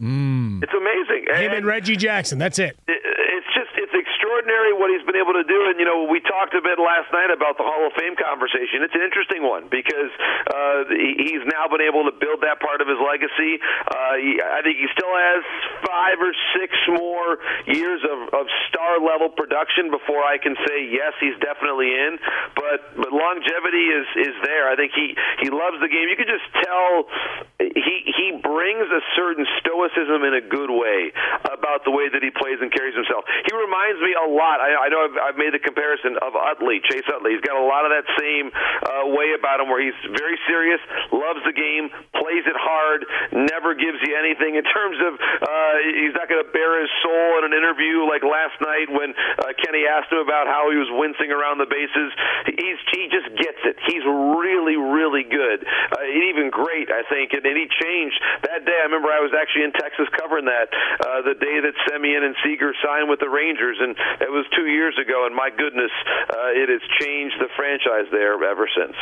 [0.00, 0.62] Mm.
[0.62, 1.26] It's amazing.
[1.34, 2.38] Him and Reggie Jackson.
[2.38, 2.76] That's it.
[2.88, 5.72] it it's just it's extraordinary what he's been able to do.
[5.72, 8.84] And you know, we talked a bit last night about the Hall of Fame conversation.
[8.84, 10.12] It's an interesting one because
[10.52, 13.56] uh, he's now been able to build that part of his legacy.
[13.64, 15.40] Uh, he, I think he still has
[15.88, 21.16] five or six more years of, of star level production before I can say yes,
[21.16, 22.20] he's definitely in.
[22.52, 24.68] But but longevity is is there.
[24.68, 26.12] I think he he loves the game.
[26.12, 27.08] You can just tell
[27.56, 31.08] he he brings a certain stoicism in a good way
[31.48, 33.24] about the way that he plays and carries himself.
[33.48, 34.60] He reminds me a lot.
[34.60, 37.36] I, I know I've, I've made the comparison of Utley, Chase Utley.
[37.36, 40.80] He's got a lot of that same uh, way about him, where he's very serious,
[41.12, 46.14] loves the game, plays it hard, never gives you anything in terms of uh, he's
[46.14, 49.86] not going to bare his soul in an interview like last night when uh, Kenny
[49.86, 52.10] asked him about how he was wincing around the bases.
[52.50, 53.76] He's he just gets it.
[53.86, 57.32] He's really really good, uh, even great, I think.
[57.32, 58.76] And, and he changed that day.
[58.78, 62.34] I remember I was actually in Texas covering that uh, the day that Semien and
[62.44, 65.90] Seager signed with the Rangers, and it was two years ago, and my goodness,
[66.30, 68.96] uh, it has changed the franchise there ever since.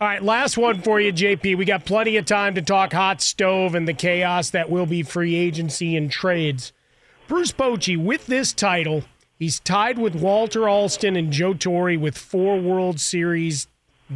[0.00, 1.56] All right, last one for you, JP.
[1.56, 5.04] We got plenty of time to talk hot stove and the chaos that will be
[5.04, 6.72] free agency and trades.
[7.28, 9.04] Bruce Bochy, with this title,
[9.38, 13.68] he's tied with Walter Alston and Joe Torre with four World Series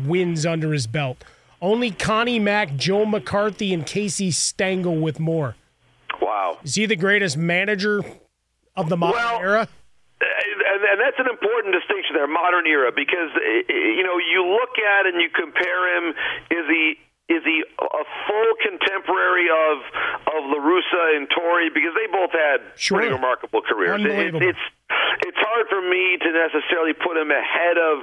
[0.05, 1.25] wins under his belt.
[1.63, 5.55] Only Connie Mack, Joe McCarthy, and Casey Stengel with more.
[6.21, 6.59] Wow.
[6.65, 8.05] Is he the greatest manager
[8.75, 9.69] of the modern well, era?
[10.77, 14.45] And, and that's an important distinction there, modern era, because eh, eh, you know you
[14.45, 16.13] look at and you compare him.
[16.53, 19.77] Is he is he a full contemporary of
[20.31, 22.99] of LaRussa and Torre because they both had sure.
[22.99, 23.99] pretty remarkable careers.
[24.07, 24.65] It, it's
[25.27, 27.99] it's hard for me to necessarily put him ahead of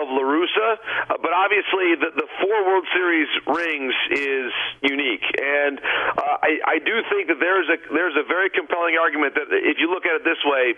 [0.00, 0.80] of LaRussa,
[1.12, 4.48] uh, but obviously the, the four World Series rings is
[4.80, 5.76] unique, and
[6.16, 9.76] uh, I, I do think that there's a there's a very compelling argument that if
[9.76, 10.72] you look at it this way,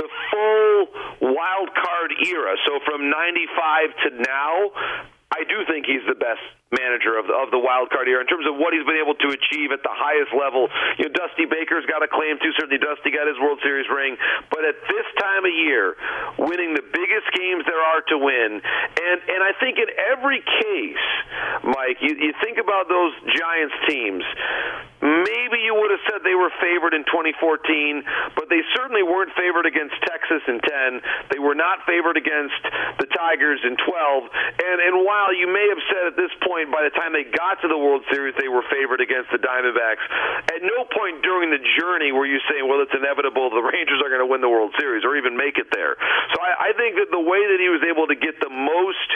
[0.00, 4.72] the full wild card era, so from '95 to now,
[5.36, 6.40] I do think he's the best
[6.74, 9.14] manager of the, of the wild card era in terms of what he's been able
[9.14, 10.66] to achieve at the highest level.
[10.98, 12.50] You know, Dusty Baker's got a claim too.
[12.58, 14.18] Certainly, Dusty got his World Series ring,
[14.50, 15.94] but at this time of year,
[16.42, 21.06] winning the biggest games there are to win, and and I think in every case,
[21.62, 24.26] Mike, you, you think about those Giants teams.
[25.06, 29.68] Maybe you would have said they were favored in 2014, but they certainly weren't favored
[29.68, 31.30] against Texas in 10.
[31.30, 32.58] They were not favored against
[32.98, 33.86] the Tigers in 12.
[33.86, 37.60] And and while you may have said at this point, by the time they got
[37.60, 40.04] to the World Series, they were favored against the Diamondbacks,
[40.48, 44.08] at no point during the journey were you saying, well, it's inevitable the Rangers are
[44.08, 46.00] going to win the World Series or even make it there.
[46.32, 49.10] So I, I think that the way that he was able to get the most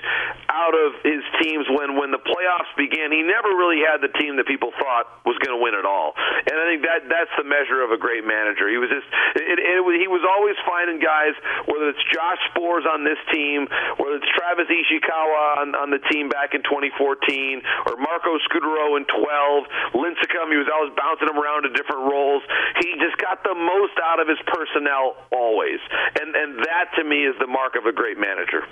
[0.51, 4.37] out of his teams when when the playoffs began, he never really had the team
[4.37, 6.13] that people thought was going to win at all.
[6.19, 8.67] And I think that that's the measure of a great manager.
[8.67, 9.07] He was just
[9.39, 11.33] it, it, it, he was always finding guys,
[11.71, 16.29] whether it's Josh Sborz on this team, whether it's Travis Ishikawa on, on the team
[16.29, 17.30] back in 2014,
[17.87, 20.51] or Marco Scutaro in 12, Lincecum.
[20.51, 22.43] He was always bouncing him around to different roles.
[22.81, 25.81] He just got the most out of his personnel always,
[26.21, 28.67] and and that to me is the mark of a great manager.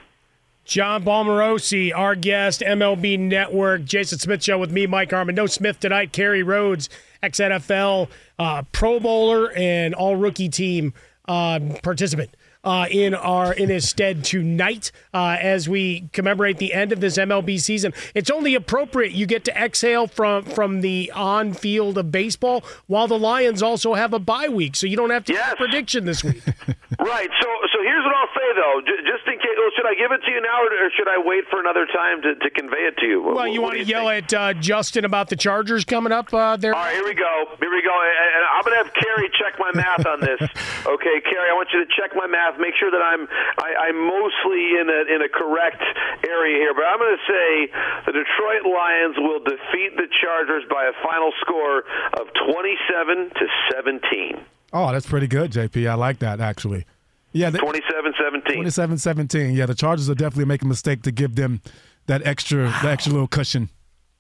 [0.64, 5.35] Jon Paul Morosi, our guest, MLB Network, Jason Smith Show with me, Mike Harmon.
[5.35, 6.12] No Smith tonight.
[6.12, 6.90] Kerry Rhodes,
[7.23, 10.92] ex NFL uh, Pro Bowler and All Rookie Team
[11.27, 12.37] uh, participant.
[12.64, 17.16] Uh, in our in his stead tonight uh, as we commemorate the end of this
[17.16, 17.94] MLB season.
[18.16, 23.07] It's only appropriate you get to exhale from from the on field of baseball while
[23.07, 25.47] the Lions also have a bye week, so you don't have to yes.
[25.47, 26.42] make a prediction this week.
[26.99, 27.31] right.
[27.40, 29.59] So so here's what I'll say though, just in case.
[29.59, 32.23] Well, should I give it to you now, or should I wait for another time
[32.23, 33.23] to, to convey it to you?
[33.23, 34.33] Well, what, you what want to you yell think?
[34.33, 36.75] at uh, Justin about the Chargers coming up uh, there?
[36.75, 37.57] All right, here we go.
[37.61, 37.95] Here we go.
[37.95, 40.41] And and I'm going to have Kerry check my math on this.
[40.89, 42.57] Okay, Kerry, I want you to check my math.
[42.57, 45.83] Make sure that I'm I, I'm mostly in a in a correct
[46.25, 46.73] area here.
[46.73, 47.69] But I'm going to say
[48.07, 51.85] the Detroit Lions will defeat the Chargers by a final score
[52.15, 53.44] of 27 to
[53.75, 54.40] 17.
[54.73, 55.90] Oh, that's pretty good, JP.
[55.90, 56.87] I like that actually.
[57.33, 58.42] Yeah, 27-17.
[58.46, 59.54] 27-17.
[59.54, 61.60] Yeah, the Chargers are definitely making a mistake to give them
[62.06, 63.68] that extra that extra little cushion.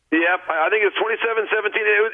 [0.08, 1.52] Yep, I think it's 27-17.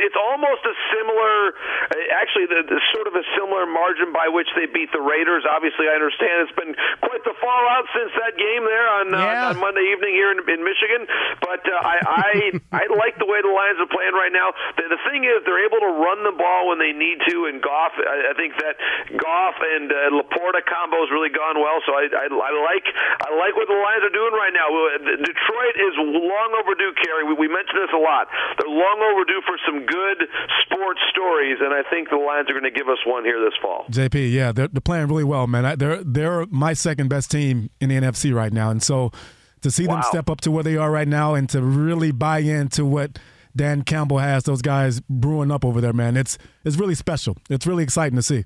[0.03, 1.55] It's almost a similar,
[1.95, 5.47] uh, actually, the, the sort of a similar margin by which they beat the Raiders.
[5.47, 6.75] Obviously, I understand it's been
[7.07, 9.47] quite the fallout since that game there on, Yeah.
[9.47, 11.07] uh, on Monday evening here in, in Michigan.
[11.39, 12.31] But uh, I, I,
[12.83, 14.51] I like the way the Lions are playing right now.
[14.75, 17.47] The, the thing is, they're able to run the ball when they need to.
[17.47, 18.75] And Goff, I, I think that
[19.23, 21.79] Goff and uh, LaPorta combo has really gone well.
[21.87, 22.87] So I, I, I like,
[23.23, 24.67] I like what the Lions are doing right now.
[24.99, 26.91] Detroit is long overdue.
[26.99, 28.27] Kerry, we, we mentioned this a lot.
[28.57, 30.19] They're long overdue for some good
[30.65, 33.53] sports stories, and I think the Lions are going to give us one here this
[33.61, 33.85] fall.
[33.91, 35.65] JP, yeah, they're, they're playing really well, man.
[35.67, 39.13] I, they're they're my second best team in the NFC right now, and so
[39.61, 39.95] to see Wow.
[39.97, 43.19] them step up to where they are right now and to really buy into what
[43.57, 47.37] Dan Campbell has those guys brewing up over there, man, it's it's really special.
[47.51, 48.45] It's really exciting to see.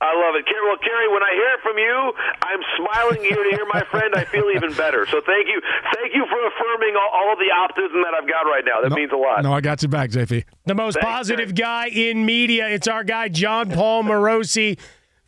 [0.00, 0.44] I love it.
[0.70, 1.49] Well, Kerry, when I hear
[1.80, 2.12] you,
[2.44, 4.14] I'm smiling ear to ear, my friend.
[4.14, 5.06] I feel even better.
[5.06, 5.60] So thank you.
[5.94, 8.86] Thank you for affirming all, all of the optimism that I've got right now.
[8.86, 9.42] That means a lot.
[9.42, 10.44] No, I got your back, JP.
[10.66, 12.68] The most Thanks, positive guy in media.
[12.68, 14.78] It's our guy, Jon Paul Morosi.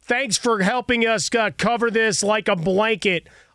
[0.00, 3.28] Thanks for helping us uh, cover this like a blanket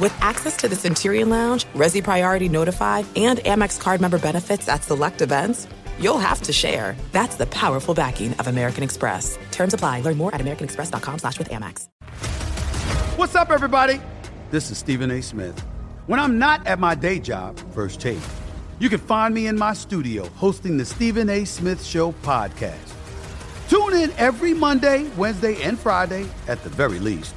[0.00, 4.82] With access to the Centurion Lounge, Resy Priority Notified, and Amex card member benefits at
[4.82, 5.68] select events,
[6.00, 6.96] you'll have to share.
[7.12, 9.38] That's the powerful backing of American Express.
[9.52, 10.00] Terms apply.
[10.00, 11.86] Learn more at americanexpress.com slash with Amex.
[13.16, 14.00] What's up, everybody?
[14.50, 15.22] This is Stephen A.
[15.22, 15.60] Smith.
[16.08, 18.18] When I'm not at my day job, First Take,
[18.80, 21.44] you can find me in my studio hosting the Stephen A.
[21.44, 22.92] Smith Show podcast.
[23.68, 27.36] Tune in every Monday, Wednesday, and Friday, at the very least,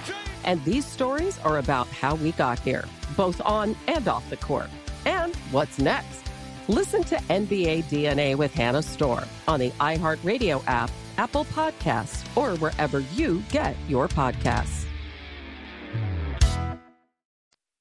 [0.51, 2.83] And these stories are about how we got here,
[3.15, 4.69] both on and off the court.
[5.05, 6.25] And what's next?
[6.67, 12.99] Listen to NBA DNA with Hannah Storm on the iHeartRadio app, Apple Podcasts, or wherever
[12.99, 14.83] you get your podcasts.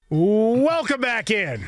[0.09, 1.67] Welcome back in.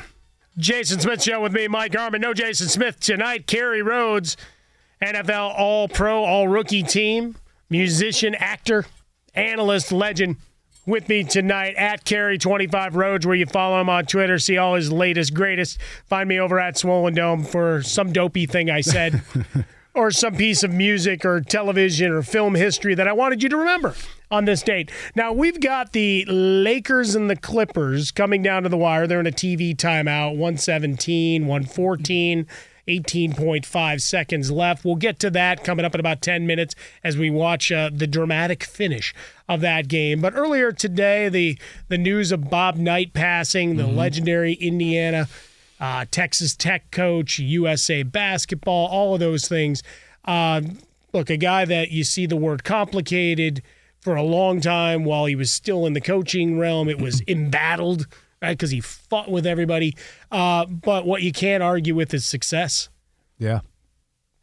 [0.56, 2.20] Jason Smith Show with me, Mike Harmon.
[2.20, 3.48] No Jason Smith tonight.
[3.48, 4.36] Kerry Rhodes,
[5.02, 7.34] NFL All Pro, All Rookie team,
[7.68, 8.86] musician, actor,
[9.34, 10.36] analyst, legend.
[10.84, 14.90] With me tonight at Kerry25 Rhodes, where you follow him on Twitter, see all his
[14.90, 15.78] latest, greatest.
[16.06, 19.22] Find me over at Swollen Dome for some dopey thing I said,
[19.94, 23.56] or some piece of music or television or film history that I wanted you to
[23.58, 23.94] remember
[24.28, 24.90] on this date.
[25.14, 29.06] Now, we've got the Lakers and the Clippers coming down to the wire.
[29.06, 32.44] They're in a TV timeout, 117, 114.
[32.88, 34.84] 18.5 seconds left.
[34.84, 36.74] We'll get to that coming up in about 10 minutes
[37.04, 39.14] as we watch uh, the dramatic finish
[39.48, 40.20] of that game.
[40.20, 41.58] But earlier today, the
[41.88, 45.28] the news of Bob Knight passing, the legendary Indiana
[45.82, 49.82] uh, Texas Tech coach, USA basketball, all of those things.
[50.24, 50.62] Uh,
[51.12, 53.62] look, a guy that you see the word complicated
[54.00, 56.88] for a long time while he was still in the coaching realm.
[56.88, 58.06] It was embattled,
[58.42, 58.52] right?
[58.52, 59.96] Because he fought with everybody.
[60.30, 62.88] Uh, but what you can't argue with is success
[63.38, 63.60] Yeah.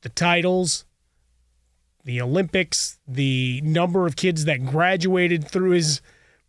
[0.02, 0.86] the titles,
[2.06, 6.02] the Olympics, the number of kids that graduated through his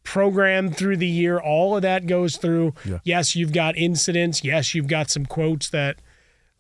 [0.05, 2.73] program through the year, all of that goes through.
[2.87, 2.99] Yeah.
[3.05, 4.43] Yes, you've got incidents.
[4.45, 5.97] Yes, you've got some quotes that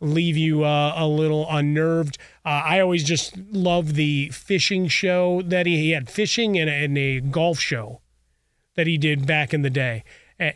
[0.02, 2.18] leave you uh, a little unnerved.
[2.44, 6.84] Uh, I always just love the fishing show that he, he had fishing and, a-
[6.84, 8.00] and a golf show
[8.76, 10.04] that he did back in the day.
[10.38, 10.52] Eh,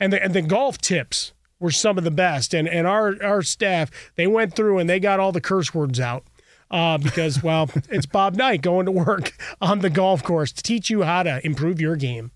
[0.00, 2.54] and the and the golf tips were some of the best.
[2.54, 6.00] And and our our staff they went through and they got all the curse words
[6.00, 6.24] out.
[6.70, 10.90] Uh, because well, it's Bob Knight going to work on the golf course to teach
[10.90, 12.30] you how to improve your game.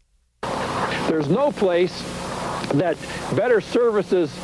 [1.08, 2.02] There's no place
[2.74, 2.98] that
[3.34, 4.34] better services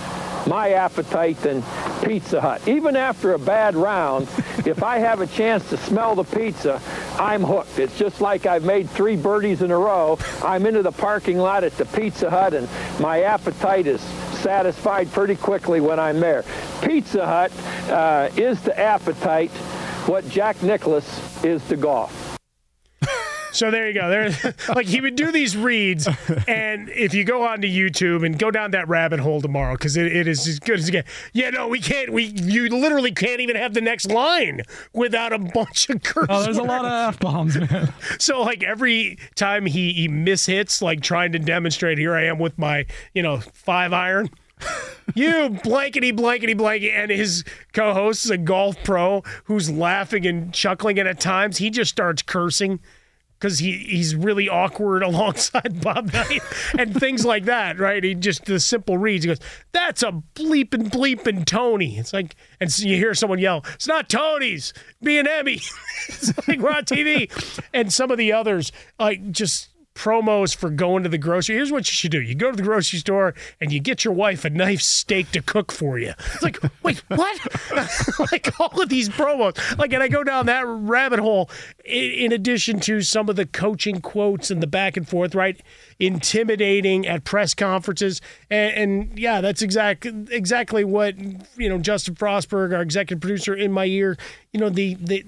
[0.46, 1.62] my appetite than
[2.04, 2.66] Pizza Hut.
[2.68, 4.28] Even after a bad round,
[4.66, 6.80] if I have a chance to smell the pizza,
[7.18, 7.78] I'm hooked.
[7.78, 10.18] It's just like I've made three birdies in a row.
[10.42, 12.68] I'm into the parking lot at the Pizza Hut, and
[13.00, 14.00] my appetite is
[14.40, 16.44] satisfied pretty quickly when I'm there.
[16.82, 17.52] Pizza Hut
[17.90, 19.50] uh, is to appetite
[20.06, 22.33] what Jack Nicklaus is to golf.
[23.54, 24.10] So there you go.
[24.10, 26.08] There, like he would do these reads,
[26.48, 30.14] and if you go onto YouTube and go down that rabbit hole tomorrow, because it,
[30.14, 31.10] it is as good as it gets.
[31.32, 32.12] Yeah, no, we can't.
[32.12, 36.26] We you literally can't even have the next line without a bunch of curse.
[36.28, 37.92] Oh, there's a lot of f bombs, man.
[38.18, 42.58] So like every time he he mishits, like trying to demonstrate, here I am with
[42.58, 44.30] my you know five iron.
[45.14, 50.98] you blankety blankety blanket and his co-host is a golf pro who's laughing and chuckling
[50.98, 52.78] and at times he just starts cursing
[53.38, 56.42] because he, he's really awkward alongside Bob Knight
[56.78, 58.02] and things like that, right?
[58.02, 59.24] He just the simple reads.
[59.24, 59.40] He goes,
[59.72, 64.08] "That's a bleeping bleeping Tony." It's like, and so you hear someone yell, "It's not
[64.08, 64.72] Tony's,
[65.02, 65.60] B and Emmy."
[66.08, 67.30] it's like we're on TV,
[67.72, 71.54] and some of the others like just promos for going to the grocery.
[71.54, 74.14] Here's what you should do: you go to the grocery store and you get your
[74.14, 76.12] wife a nice steak to cook for you.
[76.18, 77.40] It's like, wait, what?
[78.32, 79.78] like all of these promos.
[79.78, 81.50] Like, and I go down that rabbit hole.
[81.84, 85.60] In, in addition to some of the coaching quotes and the back and forth, right?
[85.98, 88.20] Intimidating at press conferences,
[88.50, 91.16] and, and yeah, that's exact exactly what
[91.56, 91.78] you know.
[91.78, 94.16] Justin Frostberg, our executive producer, in my ear.
[94.52, 95.24] You know the the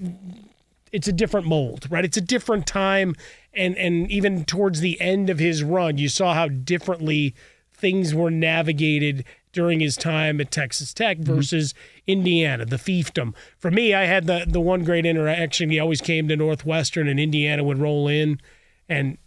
[0.91, 2.05] it's a different mold, right?
[2.05, 3.15] It's a different time,
[3.57, 7.35] and and even towards the end of his run, you saw how differently
[7.73, 12.11] things were navigated during his time at Texas Tech versus mm-hmm.
[12.11, 13.33] Indiana, the fiefdom.
[13.57, 15.69] For me, I had the the one great interaction.
[15.69, 18.39] He always came to Northwestern, and Indiana would roll in,
[18.87, 19.17] and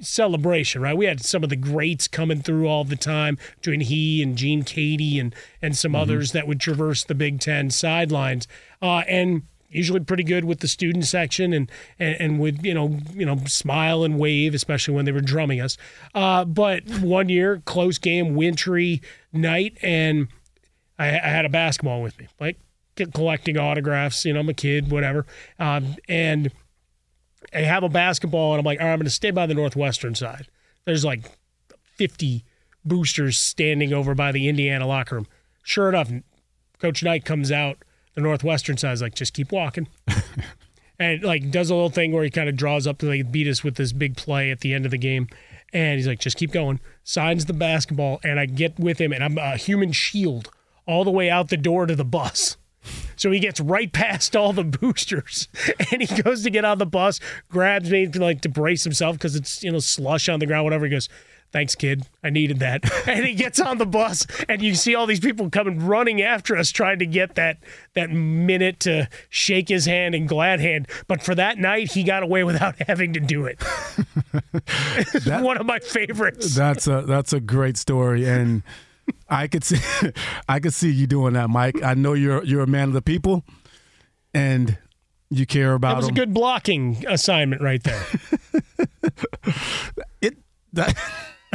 [0.00, 0.96] celebration, right?
[0.96, 4.62] We had some of the greats coming through all the time between he and Gene
[4.62, 6.02] Keady and and some mm-hmm.
[6.02, 8.46] others that would traverse the Big Ten sidelines,
[8.80, 12.98] uh, and usually pretty good with the student section and, and, and would you know
[13.14, 15.76] you know smile and wave especially when they were drumming us.
[16.14, 19.00] Uh, but one year close game wintry
[19.32, 20.28] night and
[20.98, 22.58] I, I, had a basketball with me like
[23.14, 25.26] collecting autographs you know I'm a kid whatever.
[25.58, 26.50] Um, and
[27.54, 29.54] I have a basketball and I'm like all right I'm going to stay by the
[29.54, 30.48] northwestern side.
[30.84, 31.30] There's like
[31.96, 32.44] 50
[32.84, 35.26] boosters standing over by the Indiana locker room.
[35.62, 36.10] Sure enough
[36.80, 39.88] Coach Knight comes out the Northwestern side is like, just keep walking.
[40.98, 43.48] and like does a little thing where he kind of draws up to like beat
[43.48, 45.28] us with this big play at the end of the game.
[45.72, 46.80] And he's like, just keep going.
[47.04, 50.50] Signs the basketball, and I get with him, and I'm a human shield
[50.86, 52.56] all the way out the door to the bus.
[53.14, 55.48] So he gets right past all the boosters,
[55.92, 59.36] and he goes to get on the bus, grabs me like to brace himself because
[59.36, 60.86] it's you know slush on the ground, whatever.
[60.86, 61.08] He goes,
[61.52, 62.06] thanks, kid.
[62.22, 62.84] I needed that.
[63.08, 66.56] and he gets on the bus, and you see all these people coming running after
[66.56, 67.58] us, trying to get that
[67.94, 70.88] that minute to shake his hand and glad hand.
[71.06, 73.58] But for that night, he got away without having to do it.
[75.24, 76.54] that, one of my favorites.
[76.54, 78.62] That's a that's a great story, and
[79.28, 79.78] I could see
[80.48, 81.82] I could see you doing that, Mike.
[81.82, 83.44] I know you're you're a man of the people,
[84.34, 84.78] and
[85.30, 85.90] you care about.
[85.90, 86.16] That was them.
[86.16, 88.04] a good blocking assignment right there.
[90.20, 90.36] it
[90.72, 90.96] that.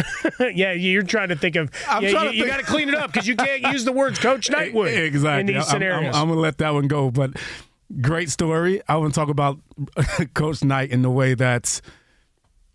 [0.40, 1.72] yeah, you're trying to think of.
[1.88, 4.20] I'm yeah, you, you got to clean it up because you can't use the words
[4.20, 5.54] Coach Knightwood exactly.
[5.54, 6.16] in these scenarios.
[6.16, 7.32] I'm, I'm, I'm going to let that one go, but
[8.02, 8.82] great story.
[8.88, 9.60] I want to talk about
[10.34, 11.80] Coach Knight in the way that,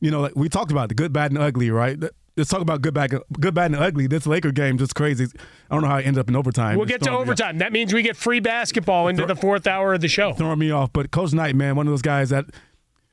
[0.01, 1.99] you know, like we talked about the good, bad, and ugly, right?
[2.37, 4.07] Let's talk about good, bad, good, bad, and ugly.
[4.07, 5.27] This Laker game just crazy.
[5.71, 6.79] I don't know how it ended up in overtime.
[6.79, 7.59] We'll get to overtime.
[7.59, 10.33] That means we get free basketball into the fourth hour of the show.
[10.33, 12.47] Throwing me off, but Coach Knight, man, one of those guys that,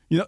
[0.08, 0.28] you know,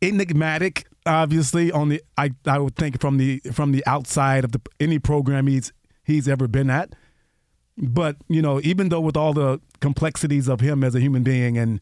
[0.00, 4.60] enigmatic obviously on the I, I would think from the from the outside of the
[4.78, 5.72] any program he's
[6.04, 6.94] he's ever been at.
[7.76, 11.56] But, you know, even though with all the complexities of him as a human being
[11.56, 11.80] and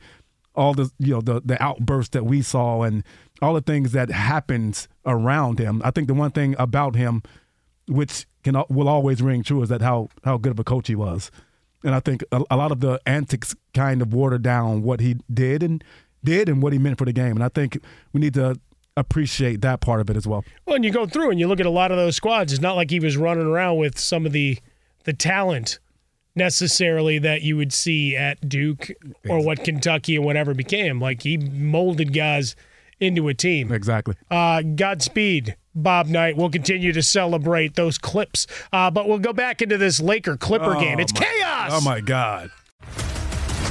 [0.54, 3.04] all the you know the the outbursts that we saw and
[3.42, 7.22] all the things that happens around him, I think the one thing about him
[7.88, 10.94] which can will always ring true is that how how good of a coach he
[10.94, 11.30] was.
[11.84, 15.16] And I think a, a lot of the antics kind of watered down what he
[15.32, 15.84] did and
[16.24, 17.32] did and what he meant for the game.
[17.36, 17.78] And I think
[18.12, 18.58] we need to
[18.96, 20.44] appreciate that part of it as well.
[20.64, 22.52] Well, and you go through and you look at a lot of those squads.
[22.52, 24.58] It's not like he was running around with some of the
[25.04, 25.78] the talent
[26.34, 28.90] necessarily that you would see at Duke
[29.28, 31.00] or what Kentucky and whatever became.
[31.00, 32.56] Like he molded guys
[33.00, 33.72] into a team.
[33.72, 34.14] Exactly.
[34.30, 36.36] Uh, Godspeed, Bob Knight.
[36.36, 38.46] We'll continue to celebrate those clips.
[38.72, 40.98] Uh, but we'll go back into this Laker Clipper Oh, game.
[41.00, 41.70] It's my- chaos.
[41.72, 42.50] Oh my God.